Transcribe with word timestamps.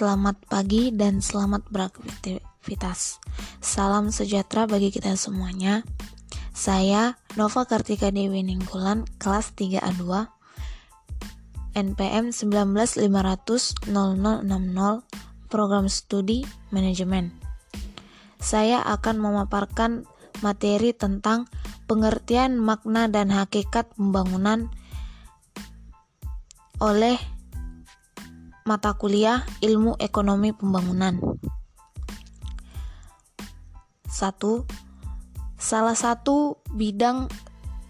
selamat 0.00 0.48
pagi 0.48 0.88
dan 0.96 1.20
selamat 1.20 1.68
beraktivitas. 1.68 3.20
Salam 3.60 4.08
sejahtera 4.08 4.64
bagi 4.64 4.88
kita 4.88 5.12
semuanya. 5.12 5.84
Saya 6.56 7.20
Nova 7.36 7.68
Kartika 7.68 8.08
Dewi 8.08 8.40
Ninggolan, 8.40 9.04
kelas 9.20 9.52
3A2, 9.60 10.24
NPM 11.76 12.32
19500 12.32 13.12
program 15.52 15.84
studi 15.92 16.48
manajemen. 16.72 17.36
Saya 18.40 18.80
akan 18.80 19.20
memaparkan 19.20 20.08
materi 20.40 20.96
tentang 20.96 21.44
pengertian 21.84 22.56
makna 22.56 23.04
dan 23.12 23.28
hakikat 23.28 23.92
pembangunan 24.00 24.72
oleh 26.80 27.20
mata 28.70 28.94
kuliah 28.94 29.42
Ilmu 29.58 29.98
Ekonomi 29.98 30.54
Pembangunan. 30.54 31.18
1. 34.06 34.14
Salah 35.58 35.98
satu 35.98 36.62
bidang 36.70 37.26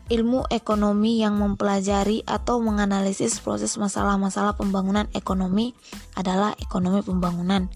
ilmu 0.08 0.48
ekonomi 0.48 1.20
yang 1.20 1.36
mempelajari 1.36 2.24
atau 2.24 2.64
menganalisis 2.64 3.44
proses 3.44 3.76
masalah-masalah 3.76 4.56
pembangunan 4.56 5.04
ekonomi 5.12 5.76
adalah 6.16 6.56
ekonomi 6.56 7.04
pembangunan. 7.04 7.68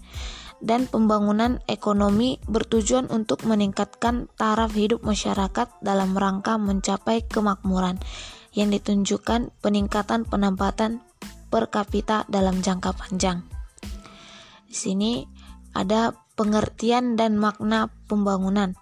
Dan 0.57 0.89
pembangunan 0.89 1.61
ekonomi 1.69 2.41
bertujuan 2.49 3.05
untuk 3.13 3.45
meningkatkan 3.45 4.33
taraf 4.33 4.73
hidup 4.73 5.05
masyarakat 5.05 5.69
dalam 5.85 6.17
rangka 6.17 6.57
mencapai 6.57 7.21
kemakmuran 7.29 8.01
yang 8.57 8.73
ditunjukkan 8.73 9.53
peningkatan 9.61 10.25
pendapatan 10.25 11.04
per 11.55 11.71
kapita 11.71 12.27
dalam 12.27 12.59
jangka 12.59 12.91
panjang. 12.91 13.39
Di 14.67 14.75
sini 14.75 15.23
ada 15.71 16.11
pengertian 16.35 17.15
dan 17.15 17.39
makna 17.39 17.87
pembangunan. 18.11 18.75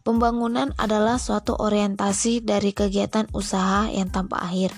Pembangunan 0.00 0.72
adalah 0.80 1.20
suatu 1.20 1.60
orientasi 1.60 2.40
dari 2.40 2.72
kegiatan 2.72 3.28
usaha 3.36 3.84
yang 3.92 4.08
tanpa 4.08 4.40
akhir. 4.40 4.72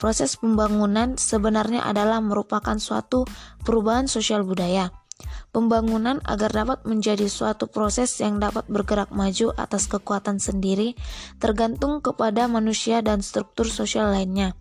Proses 0.00 0.40
pembangunan 0.40 1.20
sebenarnya 1.20 1.84
adalah 1.84 2.24
merupakan 2.24 2.80
suatu 2.80 3.28
perubahan 3.60 4.08
sosial 4.08 4.40
budaya. 4.40 4.88
Pembangunan 5.52 6.18
agar 6.24 6.50
dapat 6.50 6.88
menjadi 6.88 7.28
suatu 7.28 7.68
proses 7.68 8.08
yang 8.24 8.40
dapat 8.40 8.64
bergerak 8.72 9.12
maju 9.12 9.52
atas 9.54 9.84
kekuatan 9.84 10.40
sendiri 10.40 10.96
tergantung 11.36 12.00
kepada 12.00 12.48
manusia 12.48 13.04
dan 13.04 13.20
struktur 13.20 13.68
sosial 13.68 14.16
lainnya. 14.16 14.56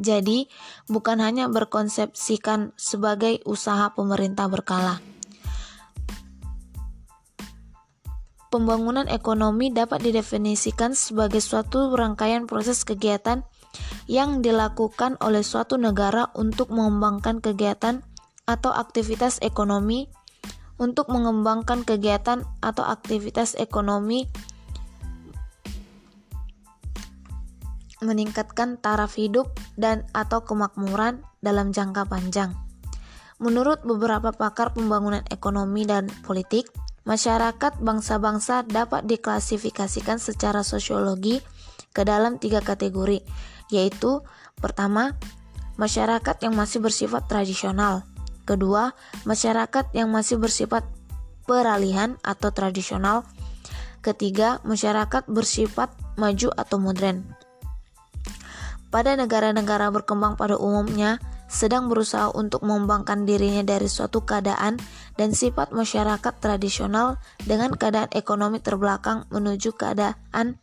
Jadi, 0.00 0.48
bukan 0.88 1.20
hanya 1.20 1.52
berkonsepsikan 1.52 2.72
sebagai 2.80 3.44
usaha 3.44 3.92
pemerintah 3.92 4.48
berkala. 4.48 5.04
Pembangunan 8.50 9.06
ekonomi 9.06 9.70
dapat 9.70 10.02
didefinisikan 10.02 10.96
sebagai 10.96 11.38
suatu 11.38 11.94
rangkaian 11.94 12.50
proses 12.50 12.82
kegiatan 12.82 13.46
yang 14.10 14.42
dilakukan 14.42 15.14
oleh 15.22 15.46
suatu 15.46 15.78
negara 15.78 16.34
untuk 16.34 16.74
mengembangkan 16.74 17.38
kegiatan 17.38 18.02
atau 18.50 18.74
aktivitas 18.74 19.38
ekonomi 19.38 20.10
untuk 20.82 21.12
mengembangkan 21.12 21.86
kegiatan 21.86 22.42
atau 22.58 22.82
aktivitas 22.82 23.54
ekonomi 23.54 24.26
meningkatkan 28.00 28.80
taraf 28.80 29.14
hidup 29.14 29.52
dan 29.80 30.04
atau 30.12 30.44
kemakmuran 30.44 31.24
dalam 31.40 31.72
jangka 31.72 32.04
panjang. 32.04 32.52
Menurut 33.40 33.80
beberapa 33.88 34.36
pakar 34.36 34.76
pembangunan 34.76 35.24
ekonomi 35.32 35.88
dan 35.88 36.12
politik, 36.28 36.68
masyarakat 37.08 37.80
bangsa-bangsa 37.80 38.68
dapat 38.68 39.08
diklasifikasikan 39.08 40.20
secara 40.20 40.60
sosiologi 40.60 41.40
ke 41.96 42.04
dalam 42.04 42.36
tiga 42.36 42.60
kategori, 42.60 43.24
yaitu 43.72 44.20
pertama, 44.60 45.16
masyarakat 45.80 46.36
yang 46.44 46.52
masih 46.52 46.84
bersifat 46.84 47.24
tradisional, 47.32 48.04
kedua, 48.44 48.92
masyarakat 49.24 49.88
yang 49.96 50.12
masih 50.12 50.36
bersifat 50.36 50.84
peralihan 51.48 52.20
atau 52.20 52.52
tradisional, 52.52 53.24
ketiga, 54.04 54.60
masyarakat 54.68 55.24
bersifat 55.32 55.88
maju 56.20 56.52
atau 56.52 56.76
modern 56.76 57.39
pada 58.90 59.14
negara-negara 59.14 59.88
berkembang 59.94 60.34
pada 60.34 60.58
umumnya 60.58 61.22
sedang 61.50 61.90
berusaha 61.90 62.30
untuk 62.30 62.62
mengembangkan 62.62 63.26
dirinya 63.26 63.66
dari 63.66 63.90
suatu 63.90 64.22
keadaan 64.22 64.78
dan 65.18 65.34
sifat 65.34 65.74
masyarakat 65.74 66.34
tradisional 66.38 67.18
dengan 67.42 67.74
keadaan 67.74 68.10
ekonomi 68.14 68.62
terbelakang 68.62 69.26
menuju 69.34 69.74
keadaan 69.74 70.58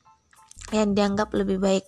yang 0.72 0.96
dianggap 0.96 1.32
lebih 1.36 1.60
baik. 1.60 1.88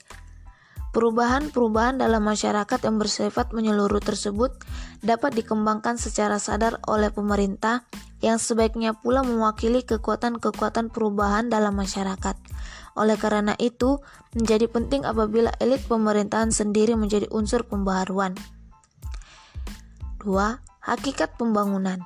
Perubahan-perubahan 0.89 2.01
dalam 2.01 2.25
masyarakat 2.25 2.79
yang 2.81 2.97
bersifat 2.97 3.53
menyeluruh 3.53 4.01
tersebut 4.01 4.57
dapat 4.99 5.35
dikembangkan 5.35 5.95
secara 5.95 6.39
sadar 6.39 6.79
oleh 6.87 7.11
pemerintah 7.11 7.87
yang 8.19 8.35
sebaiknya 8.35 8.95
pula 8.95 9.23
mewakili 9.23 9.83
kekuatan-kekuatan 9.83 10.91
perubahan 10.91 11.47
dalam 11.47 11.75
masyarakat. 11.79 12.35
Oleh 12.99 13.15
karena 13.15 13.55
itu, 13.63 14.03
menjadi 14.35 14.67
penting 14.67 15.07
apabila 15.07 15.55
elit 15.63 15.79
pemerintahan 15.87 16.51
sendiri 16.51 16.99
menjadi 16.99 17.31
unsur 17.31 17.63
pembaharuan. 17.63 18.35
2. 20.19 20.59
Hakikat 20.83 21.39
pembangunan. 21.39 22.03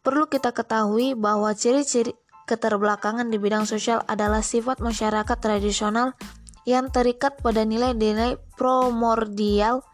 Perlu 0.00 0.32
kita 0.32 0.56
ketahui 0.56 1.12
bahwa 1.12 1.52
ciri-ciri 1.52 2.16
keterbelakangan 2.48 3.28
di 3.28 3.36
bidang 3.36 3.68
sosial 3.68 4.00
adalah 4.08 4.40
sifat 4.40 4.80
masyarakat 4.80 5.36
tradisional 5.36 6.16
yang 6.64 6.88
terikat 6.88 7.36
pada 7.44 7.68
nilai-nilai 7.68 8.40
primordial 8.56 9.84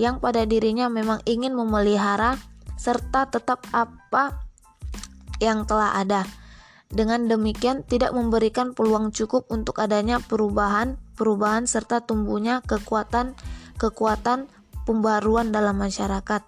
yang 0.00 0.16
pada 0.16 0.48
dirinya 0.48 0.88
memang 0.88 1.20
ingin 1.28 1.52
memelihara 1.52 2.40
serta 2.80 3.28
tetap 3.28 3.60
apa 3.76 4.40
yang 5.44 5.68
telah 5.68 6.00
ada 6.00 6.24
dengan 6.90 7.30
demikian 7.30 7.86
tidak 7.86 8.10
memberikan 8.10 8.74
peluang 8.74 9.14
cukup 9.14 9.46
untuk 9.52 9.78
adanya 9.78 10.18
perubahan-perubahan 10.18 11.70
serta 11.70 12.02
tumbuhnya 12.02 12.66
kekuatan-kekuatan 12.66 14.50
pembaruan 14.88 15.54
dalam 15.54 15.78
masyarakat. 15.78 16.42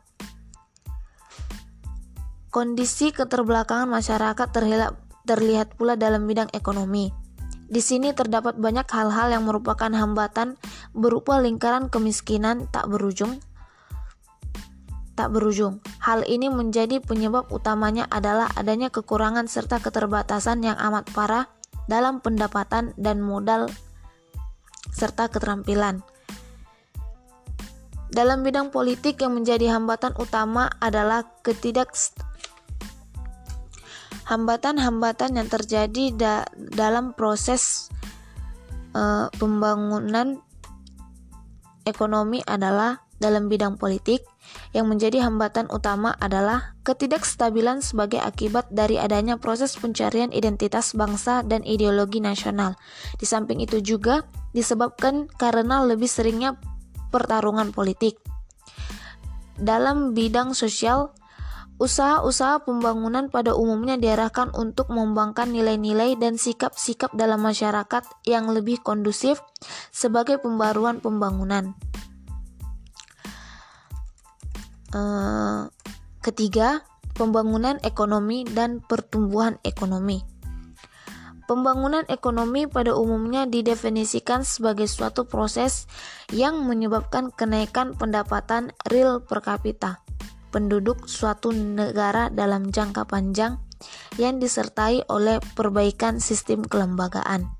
Kondisi 2.53 3.15
keterbelakangan 3.15 3.89
masyarakat 3.89 4.49
terlihat, 5.25 5.69
pula 5.79 5.95
dalam 5.95 6.27
bidang 6.27 6.51
ekonomi. 6.53 7.22
Di 7.73 7.81
sini 7.81 8.13
terdapat 8.13 8.61
banyak 8.61 8.85
hal-hal 8.85 9.33
yang 9.33 9.49
merupakan 9.49 9.89
hambatan 9.89 10.61
berupa 10.93 11.41
lingkaran 11.41 11.89
kemiskinan 11.89 12.69
tak 12.69 12.85
berujung, 12.93 13.41
tak 15.17 15.33
berujung. 15.33 15.81
Hal 16.05 16.21
ini 16.29 16.53
menjadi 16.53 17.01
penyebab 17.01 17.49
utamanya 17.49 18.05
adalah 18.13 18.53
adanya 18.61 18.93
kekurangan 18.93 19.49
serta 19.49 19.81
keterbatasan 19.81 20.61
yang 20.61 20.77
amat 20.77 21.09
parah 21.17 21.49
dalam 21.89 22.21
pendapatan 22.21 22.93
dan 23.01 23.25
modal 23.25 23.73
serta 24.93 25.33
keterampilan. 25.33 26.05
Dalam 28.13 28.45
bidang 28.45 28.69
politik 28.69 29.25
yang 29.25 29.41
menjadi 29.41 29.73
hambatan 29.73 30.13
utama 30.21 30.69
adalah 30.85 31.25
ketidak 31.41 31.97
hambatan-hambatan 34.33 35.37
yang 35.37 35.49
terjadi 35.53 36.05
da 36.17 36.35
dalam 36.57 37.13
proses 37.13 37.93
uh, 38.97 39.29
pembangunan 39.37 40.41
ekonomi 41.85 42.41
adalah 42.49 43.05
dalam 43.21 43.53
bidang 43.53 43.77
politik 43.77 44.25
yang 44.75 44.89
menjadi 44.91 45.23
hambatan 45.23 45.69
utama 45.71 46.17
adalah 46.19 46.75
ketidakstabilan 46.83 47.85
sebagai 47.85 48.19
akibat 48.19 48.67
dari 48.73 48.99
adanya 48.99 49.39
proses 49.39 49.79
pencarian 49.79 50.35
identitas 50.35 50.97
bangsa 50.97 51.47
dan 51.47 51.63
ideologi 51.63 52.19
nasional. 52.19 52.75
Di 53.21 53.29
samping 53.29 53.63
itu 53.63 53.79
juga 53.79 54.27
disebabkan 54.51 55.31
karena 55.39 55.87
lebih 55.87 56.11
seringnya 56.11 56.59
pertarungan 57.15 57.71
politik. 57.71 58.19
Dalam 59.61 60.17
bidang 60.17 60.57
sosial, 60.59 61.15
usaha-usaha 61.81 62.65
pembangunan 62.67 63.33
pada 63.33 63.57
umumnya 63.57 63.97
diarahkan 63.97 64.53
untuk 64.53 64.93
mengembangkan 64.93 65.49
nilai-nilai 65.49 66.19
dan 66.21 66.37
sikap-sikap 66.37 67.13
dalam 67.17 67.41
masyarakat 67.41 68.05
yang 68.29 68.51
lebih 68.53 68.81
kondusif 68.85 69.41
sebagai 69.93 70.41
pembaruan 70.43 71.01
pembangunan. 71.01 71.73
Eh, 74.93 75.61
ketiga, 76.21 76.85
pembangunan 77.17 77.81
ekonomi 77.81 78.45
dan 78.45 78.85
pertumbuhan 78.85 79.57
ekonomi. 79.65 80.21
Pembangunan 81.43 82.07
ekonomi 82.09 82.71
pada 82.71 82.95
umumnya 82.95 83.45
didefinisikan 83.45 84.47
sebagai 84.47 84.87
suatu 84.87 85.27
proses 85.27 85.91
yang 86.31 86.65
menyebabkan 86.65 87.35
kenaikan 87.35 87.93
pendapatan 87.99 88.73
real 88.89 89.21
per 89.21 89.43
kapita. 89.43 90.01
Penduduk 90.53 91.09
suatu 91.09 91.51
negara 91.51 92.29
dalam 92.29 92.69
jangka 92.69 93.09
panjang 93.09 93.57
yang 94.21 94.39
disertai 94.39 95.09
oleh 95.09 95.41
perbaikan 95.57 96.21
sistem 96.21 96.63
kelembagaan. 96.63 97.51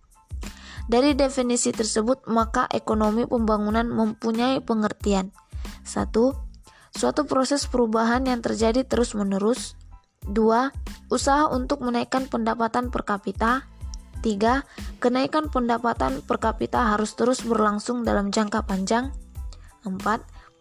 Dari 0.87 1.15
definisi 1.15 1.71
tersebut, 1.71 2.27
maka 2.27 2.67
ekonomi 2.69 3.25
pembangunan 3.25 3.87
mempunyai 3.87 4.61
pengertian. 4.61 5.31
1. 5.87 6.11
Suatu 6.93 7.25
proses 7.25 7.65
perubahan 7.71 8.27
yang 8.27 8.45
terjadi 8.45 8.85
terus-menerus. 8.85 9.79
2. 10.29 10.75
Usaha 11.09 11.49
untuk 11.51 11.83
menaikkan 11.83 12.27
pendapatan 12.27 12.91
per 12.91 13.07
kapita. 13.07 13.67
3. 14.23 14.63
Kenaikan 15.03 15.51
pendapatan 15.51 16.23
per 16.23 16.39
kapita 16.39 16.95
harus 16.95 17.15
terus 17.19 17.43
berlangsung 17.43 18.07
dalam 18.07 18.31
jangka 18.31 18.67
panjang. 18.67 19.15
4. 19.87 19.99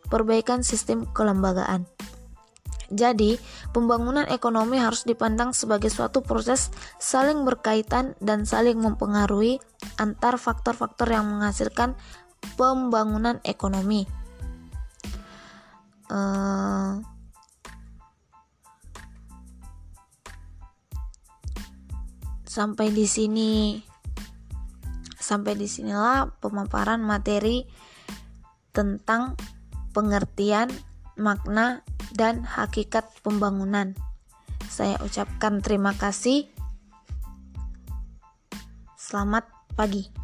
Perbaikan 0.10 0.66
sistem 0.66 1.06
kelembagaan. 1.13 1.86
Jadi, 2.92 3.40
pembangunan 3.72 4.28
ekonomi 4.28 4.76
harus 4.76 5.08
dipandang 5.08 5.56
sebagai 5.56 5.88
suatu 5.88 6.20
proses 6.20 6.76
saling 7.00 7.48
berkaitan 7.48 8.20
dan 8.20 8.44
saling 8.44 8.76
mempengaruhi 8.76 9.64
antar 9.96 10.36
faktor-faktor 10.36 11.08
yang 11.08 11.24
menghasilkan 11.32 11.96
pembangunan 12.60 13.40
ekonomi. 13.48 14.04
Uh, 16.12 17.00
sampai 22.44 22.92
di 22.92 23.08
sini 23.08 23.80
sampai 25.16 25.56
di 25.56 25.72
sinilah 25.72 26.36
pemaparan 26.44 27.00
materi 27.00 27.64
tentang 28.76 29.40
pengertian 29.96 30.68
makna 31.16 31.88
dan 32.16 32.44
hakikat 32.46 33.08
pembangunan. 33.25 33.96
Saya 34.72 35.00
ucapkan 35.04 35.60
terima 35.60 35.92
kasih. 35.98 36.48
Selamat 38.96 39.50
pagi. 39.75 40.21